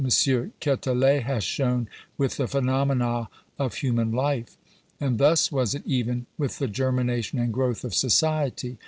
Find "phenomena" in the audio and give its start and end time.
2.47-3.29